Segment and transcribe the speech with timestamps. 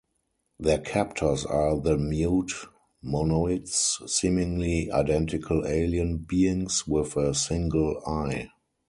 [0.59, 2.53] Their captors are the mute
[3.05, 8.49] Monoids, seemingly identical alien beings with a single eye.